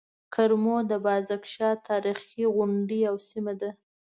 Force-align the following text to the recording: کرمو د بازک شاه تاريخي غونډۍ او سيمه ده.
کرمو 0.33 0.77
د 0.91 0.93
بازک 1.05 1.43
شاه 1.53 1.75
تاريخي 1.87 2.43
غونډۍ 2.55 3.01
او 3.09 3.15
سيمه 3.29 3.53
ده. 3.61 3.69